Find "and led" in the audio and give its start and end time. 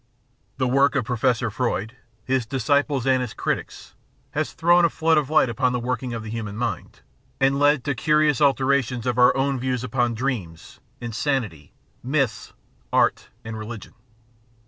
7.39-7.83